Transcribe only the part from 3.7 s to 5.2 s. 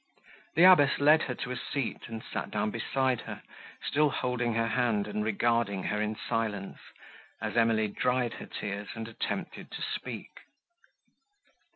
still holding her hand